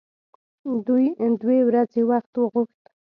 [0.87, 1.05] دوی
[1.41, 2.83] دوې ورځې وخت وغوښت.